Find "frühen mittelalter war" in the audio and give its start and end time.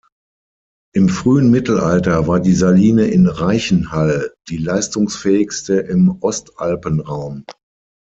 1.09-2.39